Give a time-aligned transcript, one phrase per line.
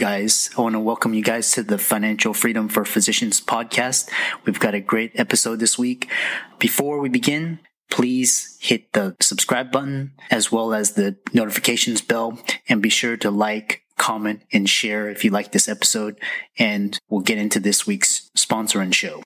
[0.00, 4.08] Guys, I want to welcome you guys to the Financial Freedom for Physicians podcast.
[4.46, 6.10] We've got a great episode this week.
[6.58, 12.80] Before we begin, please hit the subscribe button as well as the notifications bell and
[12.80, 16.18] be sure to like, comment, and share if you like this episode.
[16.58, 19.22] And we'll get into this week's sponsor and show.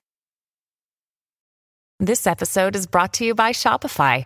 [2.01, 4.25] This episode is brought to you by Shopify.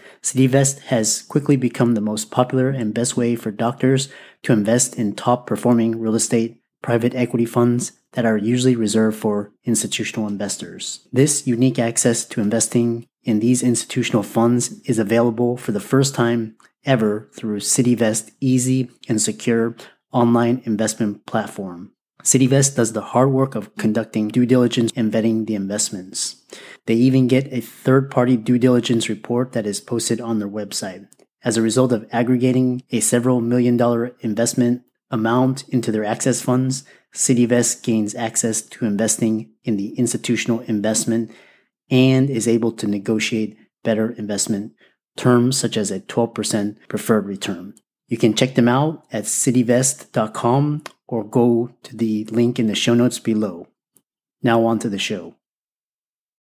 [0.23, 4.09] CityVest has quickly become the most popular and best way for doctors
[4.43, 9.51] to invest in top performing real estate, private equity funds that are usually reserved for
[9.63, 11.07] institutional investors.
[11.11, 16.55] This unique access to investing in these institutional funds is available for the first time
[16.85, 19.75] ever through CityVest easy and secure
[20.11, 21.91] online investment platform.
[22.23, 26.43] CityVest does the hard work of conducting due diligence and vetting the investments.
[26.85, 31.07] They even get a third party due diligence report that is posted on their website.
[31.43, 36.83] As a result of aggregating a several million dollar investment amount into their access funds,
[37.13, 41.31] CityVest gains access to investing in the institutional investment
[41.89, 44.73] and is able to negotiate better investment
[45.17, 47.73] terms such as a 12% preferred return.
[48.11, 52.93] You can check them out at cityvest.com or go to the link in the show
[52.93, 53.67] notes below.
[54.43, 55.35] Now on to the show.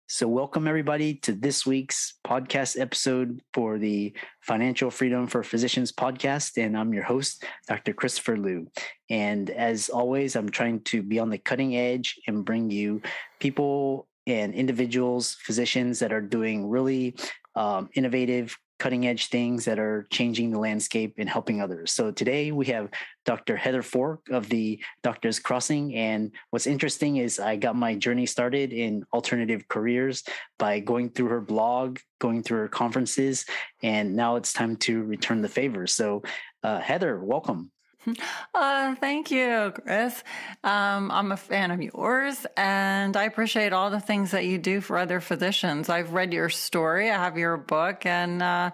[0.05, 6.63] So, welcome everybody to this week's podcast episode for the Financial Freedom for Physicians podcast.
[6.63, 7.91] And I'm your host, Dr.
[7.91, 8.67] Christopher Loo.
[9.09, 13.01] And as always, I'm trying to be on the cutting edge and bring you
[13.39, 17.15] people and individuals, physicians that are doing really
[17.55, 21.91] um, innovative, cutting edge things that are changing the landscape and helping others.
[21.91, 22.89] So today we have
[23.25, 23.55] Dr.
[23.55, 25.95] Heather Fork of the Doctors Crossing.
[25.95, 30.23] And what's interesting is I got my journey started in alternative careers
[30.59, 33.45] by going through her blog, going through her conferences,
[33.81, 35.87] and now it's time to return the favor.
[35.87, 36.23] So,
[36.63, 37.71] uh, Heather, welcome.
[38.53, 40.23] Uh, thank you, Chris.
[40.63, 44.81] Um, I'm a fan of yours, and I appreciate all the things that you do
[44.81, 45.89] for other physicians.
[45.89, 48.71] I've read your story, I have your book, and uh,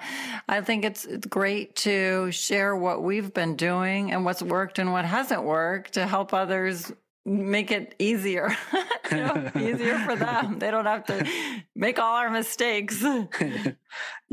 [0.47, 4.93] I think it's, it's great to share what we've been doing and what's worked and
[4.93, 6.93] what hasn't worked to help others
[7.25, 8.55] make it easier
[9.11, 11.25] you know, easier for them they don't have to
[11.73, 13.01] make all our mistakes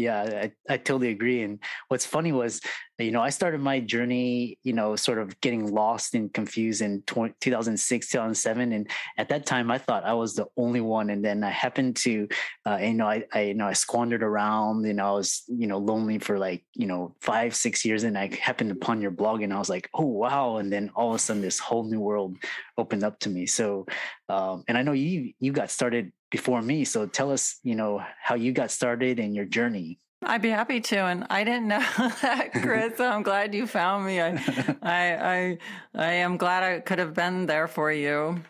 [0.00, 2.60] yeah I, I totally agree and what's funny was
[2.98, 7.02] you know i started my journey you know sort of getting lost and confused in
[7.02, 11.24] 20, 2006 2007 and at that time i thought i was the only one and
[11.24, 12.28] then i happened to
[12.66, 15.78] uh, you know I, I you know i squandered around and i was you know
[15.78, 19.52] lonely for like you know five six years and i happened upon your blog and
[19.52, 22.36] i was like oh wow and then all of a sudden this whole new world
[22.80, 23.46] opened up to me.
[23.46, 23.86] So
[24.28, 28.02] um, and i know you you got started before me so tell us you know
[28.22, 31.78] how you got started and your journey I'd be happy to, and I didn't know
[32.22, 32.98] that, Chris.
[32.98, 34.20] so I'm glad you found me.
[34.20, 34.28] I,
[34.82, 35.58] I, I,
[35.94, 38.42] I am glad I could have been there for you.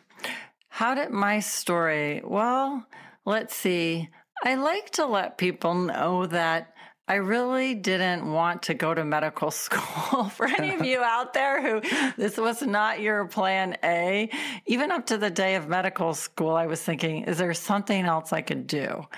[0.69, 2.23] How did my story?
[2.25, 2.85] Well,
[3.25, 4.09] let's see.
[4.43, 6.75] I like to let people know that
[7.11, 10.29] I really didn't want to go to medical school.
[10.29, 14.31] For any of you out there who this was not your plan A,
[14.67, 18.33] even up to the day of medical school, I was thinking, is there something else
[18.33, 19.09] I could do?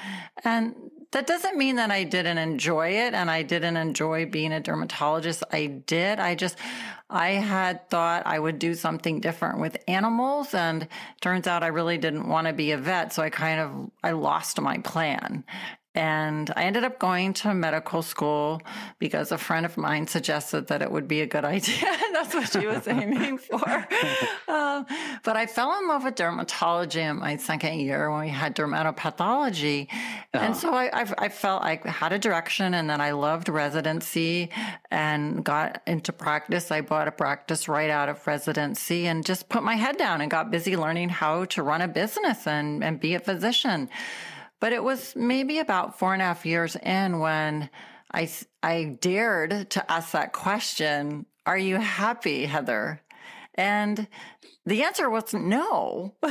[0.43, 0.75] And
[1.11, 5.45] that doesn't mean that I didn't enjoy it and I didn't enjoy being a dermatologist.
[5.53, 6.19] I did.
[6.19, 6.57] I just,
[7.11, 10.89] I had thought I would do something different with animals and
[11.21, 13.13] turns out I really didn't want to be a vet.
[13.13, 15.45] So I kind of, I lost my plan.
[15.95, 18.63] And I ended up going to medical school
[18.99, 21.85] because a friend of mine suggested that it would be a good idea.
[22.13, 23.87] That's what she was aiming for.
[24.49, 24.87] Um,
[25.23, 29.89] but I fell in love with dermatology in my second year when we had dermatopathology.
[29.91, 30.45] Uh-huh.
[30.45, 34.51] And so I, I, I felt I had a direction and then I loved residency
[34.91, 36.71] and got into practice.
[36.71, 40.31] I bought a practice right out of residency and just put my head down and
[40.31, 43.89] got busy learning how to run a business and, and be a physician.
[44.63, 47.69] But it was maybe about four and a half years in when
[48.15, 48.31] I,
[48.63, 51.27] I dared to ask that question.
[51.45, 53.01] Are you happy, Heather?
[53.57, 54.07] And
[54.65, 56.15] the answer was no.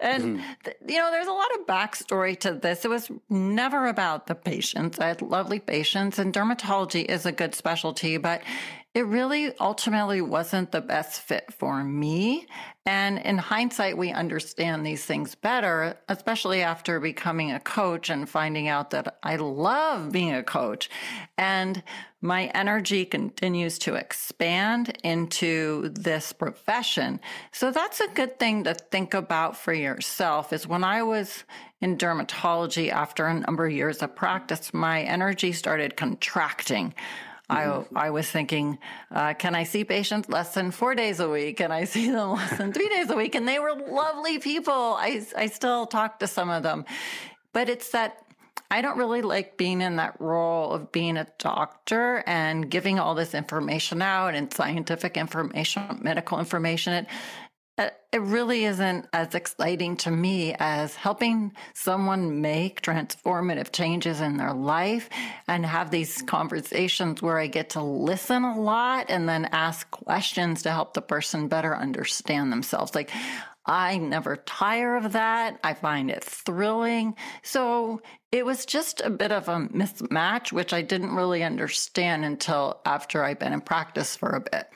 [0.00, 0.70] and, mm-hmm.
[0.88, 2.84] you know, there's a lot of backstory to this.
[2.84, 4.98] It was never about the patients.
[4.98, 8.42] I had lovely patients and dermatology is a good specialty, but
[8.96, 12.46] it really ultimately wasn't the best fit for me.
[12.86, 18.68] And in hindsight, we understand these things better, especially after becoming a coach and finding
[18.68, 20.88] out that I love being a coach.
[21.36, 21.82] And
[22.22, 27.20] my energy continues to expand into this profession.
[27.52, 31.44] So that's a good thing to think about for yourself is when I was
[31.82, 36.94] in dermatology after a number of years of practice, my energy started contracting.
[37.50, 37.96] Mm-hmm.
[37.96, 38.78] I, I was thinking,
[39.10, 41.58] uh, can I see patients less than four days a week?
[41.58, 43.34] Can I see them less than three days a week?
[43.34, 44.72] And they were lovely people.
[44.72, 46.84] I, I still talk to some of them,
[47.52, 48.26] but it's that
[48.68, 53.14] I don't really like being in that role of being a doctor and giving all
[53.14, 56.92] this information out and scientific information, medical information.
[56.94, 57.06] It,
[57.78, 64.38] Uh, it really isn't as exciting to me as helping someone make transformative changes in
[64.38, 65.10] their life
[65.46, 70.62] and have these conversations where I get to listen a lot and then ask questions
[70.62, 72.94] to help the person better understand themselves.
[72.94, 73.10] Like,
[73.66, 75.58] I never tire of that.
[75.62, 77.16] I find it thrilling.
[77.42, 78.00] So
[78.32, 83.22] it was just a bit of a mismatch, which I didn't really understand until after
[83.22, 84.70] I'd been in practice for a bit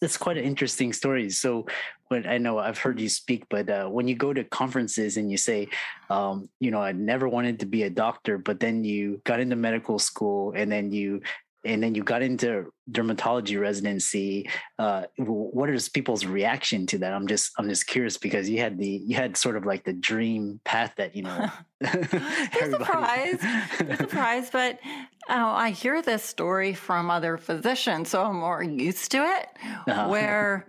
[0.00, 1.30] that's quite an interesting story.
[1.30, 1.66] So,
[2.08, 5.30] when I know I've heard you speak, but uh, when you go to conferences and
[5.30, 5.68] you say,
[6.10, 9.54] um, you know, I never wanted to be a doctor, but then you got into
[9.54, 11.20] medical school and then you
[11.64, 14.48] and then you got into dermatology residency
[14.78, 18.78] uh, what is people's reaction to that i'm just i'm just curious because you had
[18.78, 23.40] the you had sort of like the dream path that you know they're surprised
[23.78, 24.78] they're surprised but
[25.28, 29.48] oh, i hear this story from other physicians so i'm more used to it
[29.86, 30.08] uh-huh.
[30.08, 30.66] where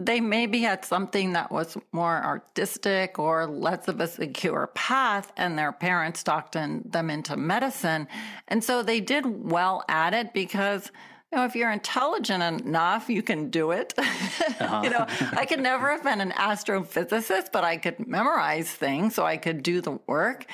[0.00, 5.58] they maybe had something that was more artistic or less of a secure path, and
[5.58, 8.08] their parents talked in, them into medicine.
[8.48, 10.90] And so they did well at it because
[11.30, 13.94] you know, if you're intelligent enough, you can do it.
[13.96, 14.80] Uh-huh.
[14.84, 19.24] you know, I could never have been an astrophysicist, but I could memorize things, so
[19.24, 20.46] I could do the work.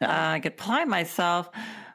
[0.00, 0.10] Uh-huh.
[0.10, 1.50] Uh, I could apply myself.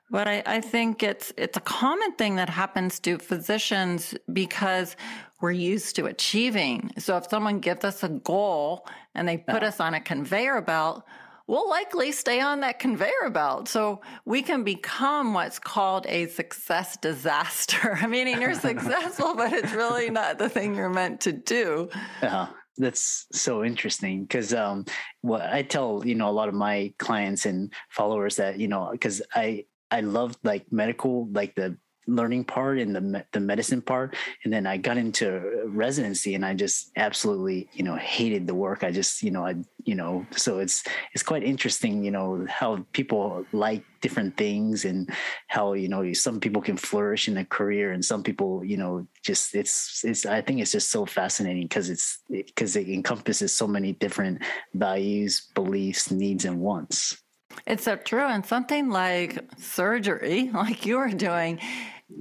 [0.10, 4.96] But I, I think it's it's a common thing that happens to physicians because
[5.42, 6.92] we're used to achieving.
[6.98, 9.68] So if someone gives us a goal and they put yeah.
[9.68, 11.04] us on a conveyor belt,
[11.48, 13.68] we'll likely stay on that conveyor belt.
[13.68, 17.98] So we can become what's called a success disaster.
[18.08, 21.90] Meaning you're successful, but it's really not the thing you're meant to do.
[22.22, 22.48] Yeah.
[22.80, 24.86] That's so interesting because um,
[25.22, 28.90] what I tell you know a lot of my clients and followers that you know
[28.92, 34.16] because I I loved like medical like the learning part and the the medicine part.
[34.44, 38.84] And then I got into residency and I just absolutely you know hated the work.
[38.84, 42.86] I just you know I you know so it's it's quite interesting you know how
[42.94, 45.10] people like different things and
[45.48, 49.06] how you know some people can flourish in a career and some people you know
[49.24, 53.54] just it's it's I think it's just so fascinating because it's because it, it encompasses
[53.54, 54.42] so many different
[54.74, 57.18] values beliefs needs and wants
[57.66, 61.60] it's so true and something like surgery like you are doing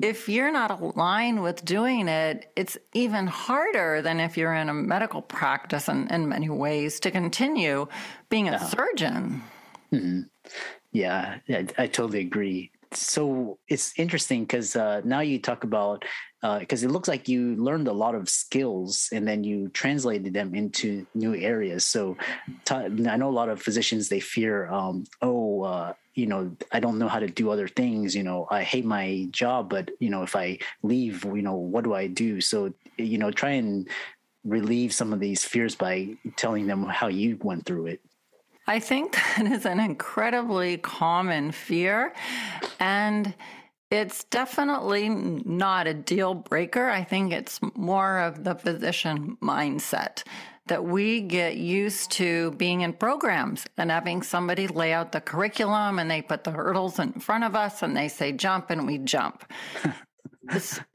[0.02, 4.74] if you're not aligned with doing it, it's even harder than if you're in a
[4.74, 7.86] medical practice in, in many ways to continue
[8.28, 8.64] being a yeah.
[8.64, 9.42] surgeon.
[9.92, 10.22] Mm-hmm.
[10.92, 12.72] Yeah, I, I, totally agree.
[12.92, 16.04] So it's interesting because uh, now you talk about
[16.60, 20.32] because uh, it looks like you learned a lot of skills and then you translated
[20.32, 21.84] them into new areas.
[21.84, 22.16] So
[22.64, 26.80] t- I know a lot of physicians they fear, um, oh, uh, you know, I
[26.80, 28.14] don't know how to do other things.
[28.14, 31.84] You know, I hate my job, but you know, if I leave, you know, what
[31.84, 32.40] do I do?
[32.40, 33.88] So you know, try and
[34.44, 38.00] relieve some of these fears by telling them how you went through it.
[38.66, 42.12] I think that is an incredibly common fear.
[42.80, 43.34] And
[43.90, 46.88] it's definitely not a deal breaker.
[46.88, 50.24] I think it's more of the physician mindset
[50.66, 56.00] that we get used to being in programs and having somebody lay out the curriculum
[56.00, 58.98] and they put the hurdles in front of us and they say jump and we
[58.98, 59.44] jump.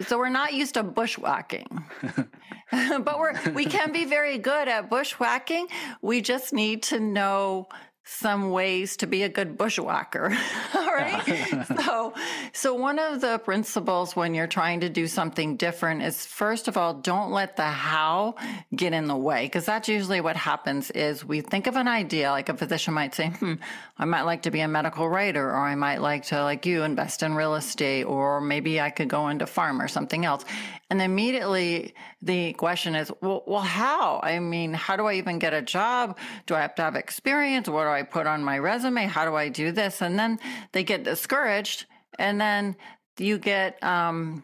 [0.02, 1.84] so we're not used to bushwhacking.
[2.72, 5.68] but we're we can be very good at bushwhacking.
[6.02, 7.68] We just need to know
[8.04, 10.36] some ways to be a good bushwhacker.
[10.76, 11.66] All right.
[11.86, 12.14] so,
[12.52, 16.78] so one of the principles when you're trying to do something different is first of
[16.78, 18.36] all, don't let the how
[18.76, 19.48] get in the way.
[19.50, 23.14] Cause that's usually what happens is we think of an idea, like a physician might
[23.14, 23.56] say, hmm,
[23.98, 26.82] I might like to be a medical writer, or I might like to, like you,
[26.84, 30.44] invest in real estate, or maybe I could go into farm or something else.
[30.90, 34.20] And immediately the question is, well, well, how?
[34.24, 36.18] I mean, how do I even get a job?
[36.46, 37.68] Do I have to have experience?
[37.68, 39.06] What do I put on my resume?
[39.06, 40.02] How do I do this?
[40.02, 40.40] And then
[40.72, 41.86] they get discouraged
[42.20, 42.76] and then
[43.18, 44.44] you get, um,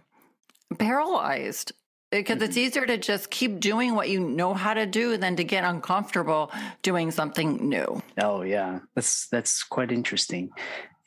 [0.79, 1.71] paralyzed
[2.11, 2.65] because it's mm-hmm.
[2.65, 6.51] easier to just keep doing what you know how to do than to get uncomfortable
[6.81, 8.01] doing something new.
[8.21, 10.49] Oh yeah, that's that's quite interesting,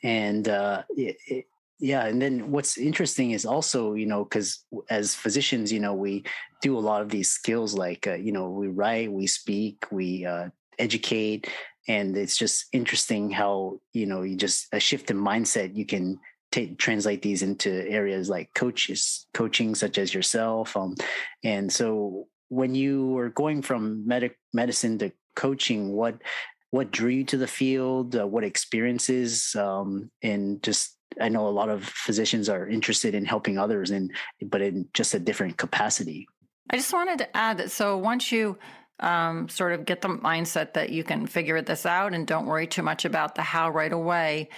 [0.03, 1.45] and uh, it, it,
[1.81, 6.23] yeah and then what's interesting is also you know because as physicians you know we
[6.61, 10.25] do a lot of these skills like uh, you know we write we speak we
[10.25, 10.47] uh,
[10.79, 11.49] educate
[11.87, 16.19] and it's just interesting how you know you just a shift in mindset you can
[16.51, 20.95] take, translate these into areas like coaches coaching such as yourself um,
[21.43, 26.21] and so when you were going from medic medicine to coaching what
[26.69, 31.49] what drew you to the field uh, what experiences um, and just I know a
[31.49, 36.27] lot of physicians are interested in helping others and but in just a different capacity.
[36.69, 38.57] I just wanted to add that so once you
[39.01, 42.67] um, sort of get the mindset that you can figure this out and don't worry
[42.67, 44.49] too much about the how right away.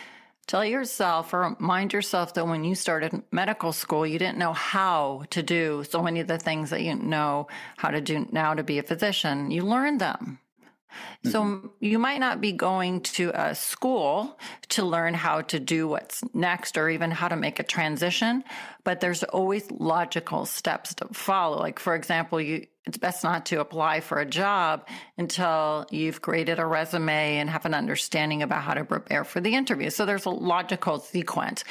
[0.46, 5.24] Tell yourself or remind yourself that when you started medical school, you didn't know how
[5.30, 8.64] to do so many of the things that you know how to do now to
[8.64, 9.52] be a physician.
[9.52, 10.40] You learned them.
[11.24, 11.68] So mm-hmm.
[11.80, 16.78] you might not be going to a school to learn how to do what's next
[16.78, 18.44] or even how to make a transition,
[18.84, 21.60] but there's always logical steps to follow.
[21.60, 26.60] Like, for example, you, it's best not to apply for a job until you've created
[26.60, 29.90] a resume and have an understanding about how to prepare for the interview.
[29.90, 31.64] So there's a logical sequence.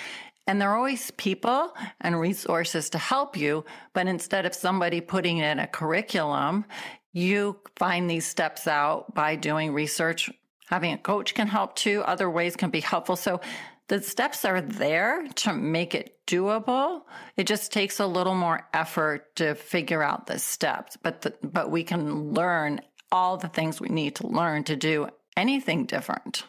[0.46, 3.64] And there are always people and resources to help you.
[3.92, 6.64] But instead of somebody putting in a curriculum,
[7.12, 10.30] you find these steps out by doing research.
[10.66, 12.02] Having a coach can help too.
[12.02, 13.16] Other ways can be helpful.
[13.16, 13.40] So
[13.88, 17.02] the steps are there to make it doable.
[17.36, 21.70] It just takes a little more effort to figure out the steps, but the, but
[21.70, 26.44] we can learn all the things we need to learn to do anything different.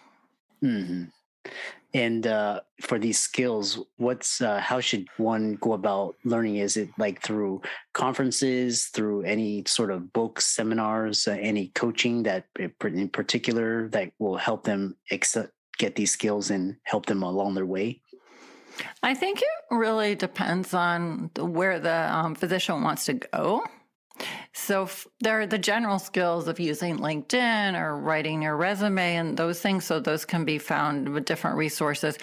[0.63, 1.03] Mm-hmm.
[1.93, 6.55] And uh, for these skills, what's uh, how should one go about learning?
[6.55, 7.61] Is it like through
[7.93, 14.37] conferences, through any sort of books, seminars, uh, any coaching that in particular that will
[14.37, 15.37] help them ex-
[15.77, 18.01] get these skills and help them along their way?
[19.03, 23.63] I think it really depends on where the um, physician wants to go.
[24.53, 24.87] So
[25.19, 29.85] there are the general skills of using LinkedIn or writing your resume and those things.
[29.85, 32.17] So those can be found with different resources.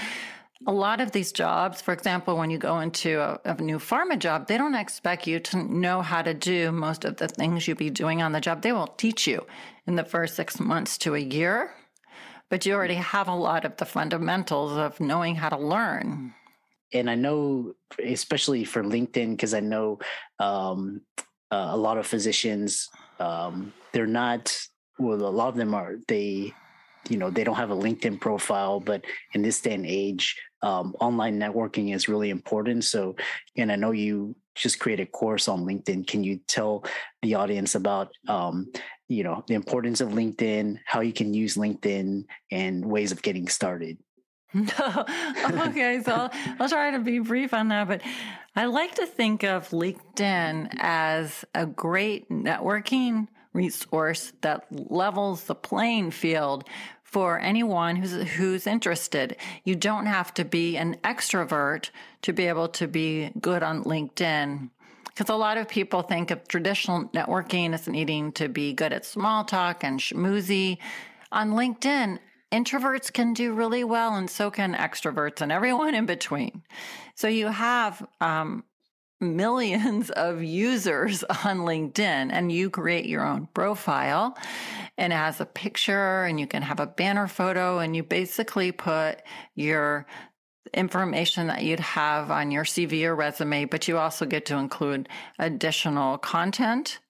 [0.67, 4.19] A lot of these jobs, for example, when you go into a, a, new pharma
[4.19, 7.79] job, they don't expect you to know how to do most of the things you'd
[7.79, 8.61] be doing on the job.
[8.61, 9.47] They will teach you
[9.87, 11.75] in the first six months to a year,
[12.51, 16.35] but you already have a lot of the fundamentals of knowing how to learn.
[16.93, 19.99] And I know, especially for LinkedIn, because I know
[20.39, 21.01] um,
[21.51, 22.89] uh, a lot of physicians
[23.19, 24.57] um, they're not
[24.99, 26.53] well a lot of them are they
[27.09, 29.05] you know they don't have a linkedin profile but
[29.35, 33.17] in this day and age um, online networking is really important so
[33.57, 36.85] and i know you just create a course on linkedin can you tell
[37.23, 38.71] the audience about um,
[39.11, 43.49] you know the importance of linkedin how you can use linkedin and ways of getting
[43.49, 43.99] started.
[44.57, 48.03] okay, so I'll, I'll, try to be brief on that, but
[48.57, 56.11] I like to think of LinkedIn as a great networking resource that levels the playing
[56.11, 56.65] field
[57.05, 59.37] for anyone who's who's interested.
[59.65, 61.91] You don't have to be an extrovert
[62.23, 64.71] to be able to be good on LinkedIn.
[65.07, 69.05] Because a lot of people think of traditional networking as needing to be good at
[69.05, 70.79] small talk and schmoozy.
[71.33, 72.19] On LinkedIn,
[72.53, 76.63] introverts can do really well and so can extroverts and everyone in between.
[77.15, 78.65] So you have um,
[79.21, 84.37] millions of users on LinkedIn and you create your own profile
[84.99, 88.73] and it has a picture and you can have a banner photo and you basically
[88.73, 89.23] put
[89.55, 90.07] your
[90.75, 95.09] information that you'd have on your CV or resume, but you also get to include
[95.39, 97.01] additional content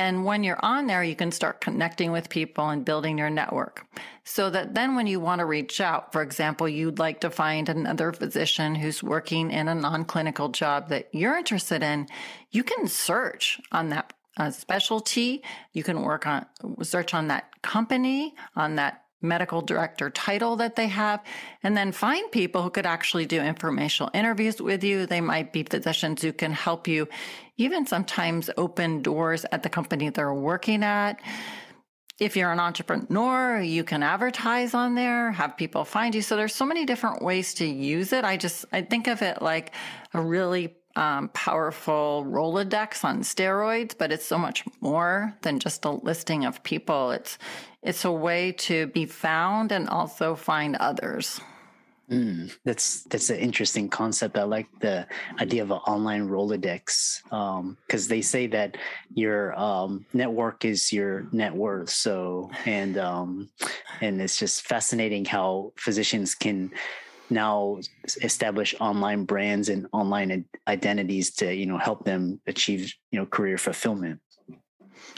[0.00, 3.84] And when you're on there, you can start connecting with people and building your network.
[4.24, 7.68] So that then when you want to reach out, for example, you'd like to find
[7.68, 12.08] another physician who's working in a non clinical job that you're interested in,
[12.50, 15.42] you can search on that uh, specialty.
[15.74, 16.46] You can work on,
[16.80, 21.22] search on that company, on that medical director title that they have,
[21.62, 25.06] and then find people who could actually do informational interviews with you.
[25.06, 27.08] They might be physicians who can help you
[27.56, 31.20] even sometimes open doors at the company they're working at.
[32.18, 36.20] If you're an entrepreneur, you can advertise on there, have people find you.
[36.20, 38.24] So there's so many different ways to use it.
[38.24, 39.72] I just, I think of it like
[40.12, 45.90] a really um, powerful Rolodex on steroids, but it's so much more than just a
[45.90, 47.10] listing of people.
[47.12, 47.38] It's
[47.82, 51.40] it's a way to be found and also find others.
[52.10, 54.36] Mm, that's that's an interesting concept.
[54.36, 55.06] I like the
[55.38, 58.76] idea of an online Rolodex because um, they say that
[59.14, 61.90] your um, network is your net worth.
[61.90, 63.48] So and um,
[64.00, 66.72] and it's just fascinating how physicians can
[67.30, 67.78] now
[68.22, 73.58] establish online brands and online identities to you know help them achieve you know career
[73.58, 74.20] fulfillment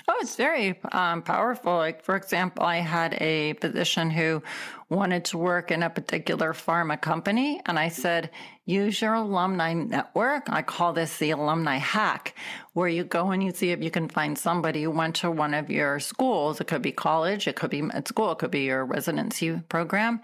[0.09, 1.76] Oh, it's very um, powerful.
[1.76, 4.42] Like, for example, I had a physician who
[4.88, 8.31] wanted to work in a particular pharma company, and I said,
[8.66, 10.50] use your alumni network.
[10.50, 12.35] I call this the alumni hack,
[12.73, 15.54] where you go and you see if you can find somebody who went to one
[15.54, 16.61] of your schools.
[16.61, 20.21] It could be college, it could be at school, it could be your residency program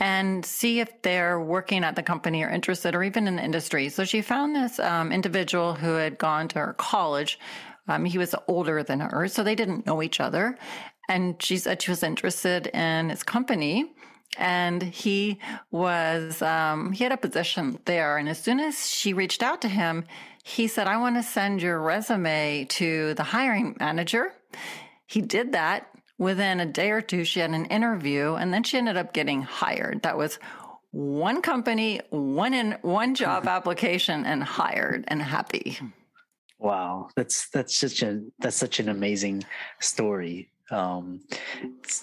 [0.00, 3.90] and see if they're working at the company or interested or even in the industry.
[3.90, 7.38] So she found this um, individual who had gone to her college.
[7.86, 10.56] Um, he was older than her, so they didn't know each other.
[11.08, 13.92] And she said she was interested in his company.
[14.38, 15.38] And he
[15.72, 18.16] was, um, he had a position there.
[18.16, 20.06] And as soon as she reached out to him,
[20.44, 24.32] he said, I want to send your resume to the hiring manager.
[25.06, 25.89] He did that
[26.20, 29.40] within a day or two, she had an interview and then she ended up getting
[29.40, 30.02] hired.
[30.02, 30.38] That was
[30.92, 35.78] one company, one in one job application and hired and happy.
[36.58, 37.08] Wow.
[37.16, 39.44] That's, that's such a, that's such an amazing
[39.80, 40.50] story.
[40.70, 41.22] Um,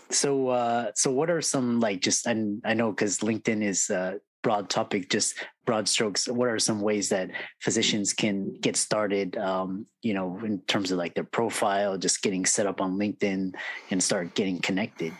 [0.09, 4.15] so, uh, so what are some like just, and I know cause LinkedIn is, uh,
[4.47, 5.35] broad topic, just
[5.65, 6.25] broad strokes.
[6.25, 9.35] What are some ways that physicians can get started?
[9.35, 13.53] Um, you know, in terms of like their profile, just getting set up on LinkedIn
[13.91, 15.11] and start getting connected.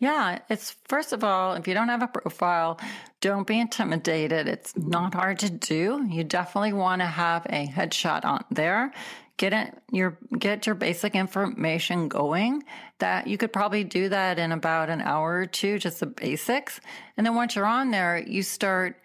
[0.00, 2.80] Yeah, it's first of all, if you don't have a profile,
[3.20, 4.48] don't be intimidated.
[4.48, 6.04] It's not hard to do.
[6.10, 8.92] You definitely want to have a headshot on there
[9.38, 12.62] get it your get your basic information going
[12.98, 16.80] that you could probably do that in about an hour or two just the basics.
[17.16, 18.96] And then once you're on there you start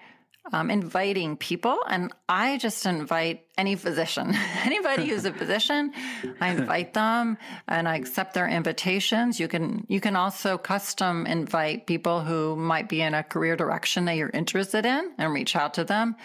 [0.52, 1.78] um, inviting people.
[1.88, 5.94] And i just invite any physician anybody who's a physician
[6.42, 9.40] i invite them and i accept their invitations.
[9.40, 14.06] You can you can also custom invite people who might be in a career direction
[14.06, 16.16] that you're interested in and reach out to them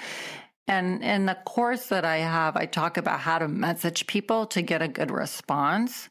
[0.69, 4.63] and in the course that I have, I talk about how to message people to
[4.63, 6.11] get a good response.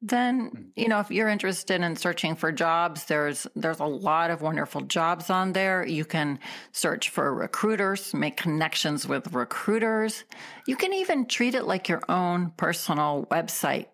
[0.00, 0.62] Then, hmm.
[0.76, 4.82] you know, if you're interested in searching for jobs, there's there's a lot of wonderful
[4.82, 5.84] jobs on there.
[5.84, 6.38] You can
[6.72, 10.24] search for recruiters, make connections with recruiters.
[10.66, 13.86] You can even treat it like your own personal website.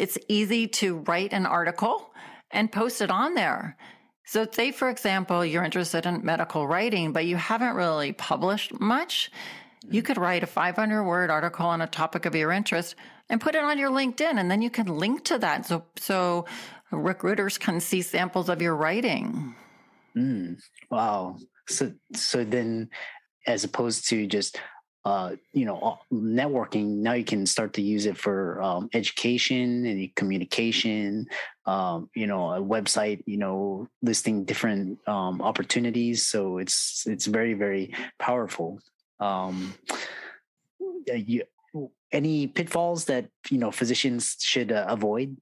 [0.00, 2.10] It's easy to write an article
[2.50, 3.76] and post it on there.
[4.26, 9.30] So, say, for example, you're interested in medical writing, but you haven't really published much.
[9.90, 12.94] You could write a 500 word article on a topic of your interest
[13.28, 16.46] and put it on your LinkedIn, and then you can link to that so, so
[16.90, 19.54] recruiters can see samples of your writing.
[20.16, 20.58] Mm,
[20.90, 21.36] wow.
[21.68, 22.88] So, so then,
[23.46, 24.58] as opposed to just
[25.04, 27.02] uh, you know, networking.
[27.02, 31.26] Now you can start to use it for um, education and communication.
[31.66, 33.22] Um, you know, a website.
[33.26, 36.26] You know, listing different um, opportunities.
[36.26, 38.80] So it's it's very very powerful.
[39.20, 39.74] Um,
[41.06, 41.42] you,
[42.12, 45.36] any pitfalls that you know physicians should uh, avoid?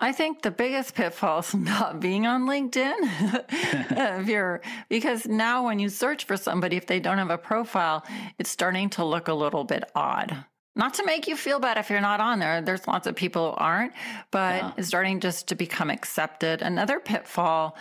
[0.00, 3.44] I think the biggest pitfall is not being on LinkedIn.
[3.94, 7.38] Uh, if you're, because now when you search for somebody, if they don't have a
[7.38, 8.04] profile,
[8.38, 10.44] it's starting to look a little bit odd.
[10.74, 12.60] Not to make you feel bad if you're not on there.
[12.60, 13.92] There's lots of people who aren't,
[14.32, 14.72] but yeah.
[14.76, 16.62] it's starting just to become accepted.
[16.62, 17.76] Another pitfall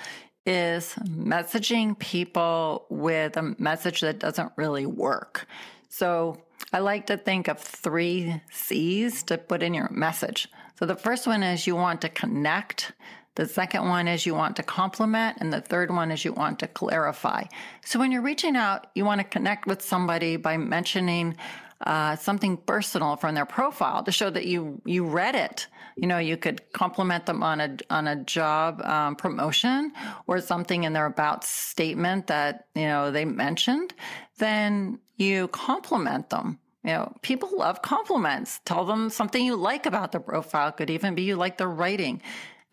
[0.46, 5.48] is messaging people with a message that doesn't really work.
[5.90, 6.38] So
[6.74, 10.48] I like to think of three C's to put in your message.
[10.80, 12.94] So the first one is you want to connect.
[13.36, 15.38] The second one is you want to compliment.
[15.40, 17.44] And the third one is you want to clarify.
[17.86, 21.38] So when you're reaching out, you want to connect with somebody by mentioning
[21.86, 25.68] uh, something personal from their profile to show that you you read it.
[25.96, 29.92] You know, you could compliment them on a on a job um, promotion
[30.26, 33.94] or something in their about statement that you know they mentioned.
[34.38, 36.58] Then you compliment them.
[36.84, 38.60] You know, people love compliments.
[38.66, 40.72] Tell them something you like about the profile.
[40.72, 42.22] Could even be you like their writing.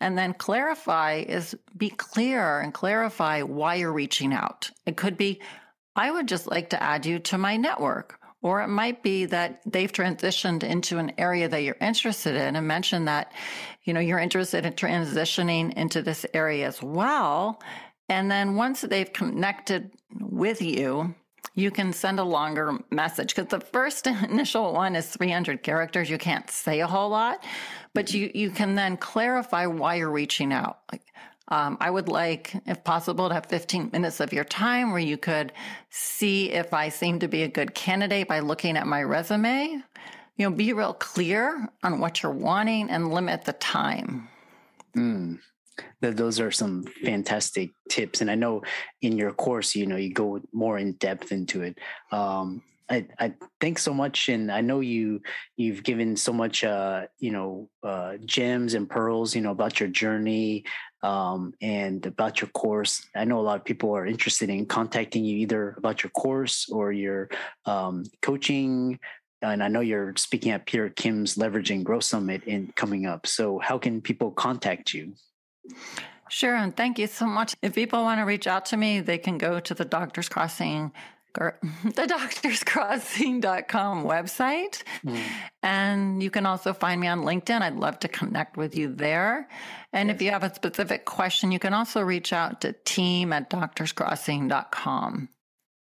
[0.01, 4.71] And then clarify is be clear and clarify why you're reaching out.
[4.85, 5.39] It could be,
[5.95, 8.17] I would just like to add you to my network.
[8.43, 12.67] Or it might be that they've transitioned into an area that you're interested in and
[12.67, 13.31] mention that,
[13.83, 17.61] you know, you're interested in transitioning into this area as well.
[18.09, 21.13] And then once they've connected with you,
[21.55, 26.09] you can send a longer message because the first initial one is 300 characters.
[26.09, 27.43] You can't say a whole lot,
[27.93, 30.79] but you, you can then clarify why you're reaching out.
[30.91, 31.03] Like,
[31.49, 35.17] um, I would like, if possible, to have 15 minutes of your time where you
[35.17, 35.51] could
[35.89, 39.83] see if I seem to be a good candidate by looking at my resume.
[40.37, 44.29] You know, be real clear on what you're wanting and limit the time.
[44.95, 45.39] Mm
[46.01, 48.61] those are some fantastic tips and i know
[49.01, 51.77] in your course you know you go more in depth into it
[52.11, 55.21] um, I, I think so much and i know you
[55.55, 59.89] you've given so much uh you know uh gems and pearls you know about your
[59.89, 60.65] journey
[61.03, 65.23] um and about your course i know a lot of people are interested in contacting
[65.23, 67.29] you either about your course or your
[67.65, 68.99] um coaching
[69.43, 73.25] and I know you're speaking at Peter Kim's Leveraging Growth Summit in coming up.
[73.25, 75.13] So how can people contact you?
[76.29, 77.55] Sure, and thank you so much.
[77.61, 80.93] If people want to reach out to me, they can go to the Doctors Crossing
[81.33, 81.53] the
[81.95, 84.83] doctorscrossing.com website.
[85.05, 85.23] Mm.
[85.63, 87.61] And you can also find me on LinkedIn.
[87.61, 89.47] I'd love to connect with you there.
[89.93, 90.15] And yes.
[90.15, 95.29] if you have a specific question, you can also reach out to team at doctorscrossing.com.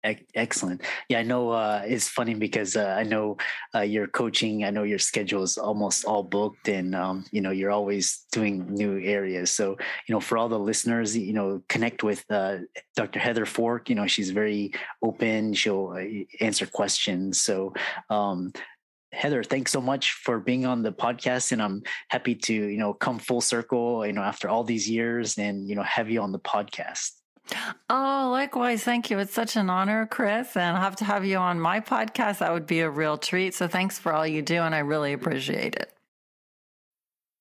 [0.04, 0.82] Excellent.
[1.08, 3.36] Yeah, I know uh, it's funny because uh, I know
[3.72, 4.64] uh, your coaching.
[4.64, 8.66] I know your schedule is almost all booked, and um, you know you're always doing
[8.74, 9.52] new areas.
[9.52, 9.70] So
[10.08, 12.58] you know, for all the listeners, you know, connect with uh,
[12.96, 13.20] Dr.
[13.20, 13.88] Heather Fork.
[13.88, 14.72] You know, she's very
[15.04, 15.54] open.
[15.54, 17.40] She'll uh, answer questions.
[17.40, 17.72] So
[18.10, 18.52] um,
[19.12, 22.92] Heather, thanks so much for being on the podcast, and I'm happy to you know
[22.92, 24.04] come full circle.
[24.04, 27.21] You know, after all these years, and you know, have you on the podcast.
[27.90, 28.82] Oh, likewise.
[28.84, 29.18] Thank you.
[29.18, 30.56] It's such an honor, Chris.
[30.56, 32.38] And I'll have to have you on my podcast.
[32.38, 33.54] That would be a real treat.
[33.54, 34.56] So thanks for all you do.
[34.56, 35.92] And I really appreciate it.